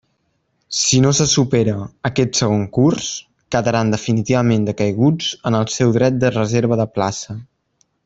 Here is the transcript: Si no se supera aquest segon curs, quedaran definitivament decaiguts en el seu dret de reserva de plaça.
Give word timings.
Si 0.77 1.01
no 1.05 1.11
se 1.17 1.27
supera 1.33 1.75
aquest 2.09 2.39
segon 2.39 2.65
curs, 2.79 3.11
quedaran 3.57 3.95
definitivament 3.97 4.67
decaiguts 4.73 5.31
en 5.51 5.61
el 5.63 5.71
seu 5.79 5.97
dret 6.01 6.23
de 6.25 6.37
reserva 6.41 6.83
de 6.85 6.93
plaça. 6.99 7.43